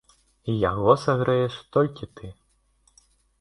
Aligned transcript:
І 0.53 0.53
яго 0.69 0.95
сагрэеш 1.01 1.59
толькі 1.77 2.11
ты. 2.21 2.31